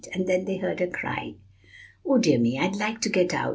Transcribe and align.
And 0.13 0.25
then 0.25 0.45
they 0.45 0.57
heard 0.57 0.81
a 0.81 0.87
cry, 0.87 1.35
'Oh, 2.03 2.17
dear 2.17 2.39
me, 2.39 2.57
I'd 2.57 2.75
like 2.75 3.01
to 3.01 3.09
get 3.09 3.35
out! 3.35 3.49